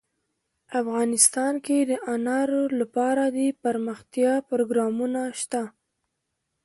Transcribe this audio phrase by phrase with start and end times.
[0.81, 2.49] افغانستان کې د انار
[2.81, 5.63] لپاره دپرمختیا پروګرامونه شته.